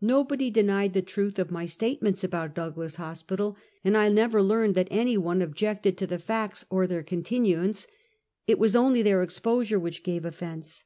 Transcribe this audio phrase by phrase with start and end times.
[0.00, 4.88] !Nobody denied the truth of my statements about Douglas Hospital, and I never learned that
[4.90, 7.86] any one objected to the facts or their continuance.
[8.48, 10.82] It was only their exposure which gave ofiense.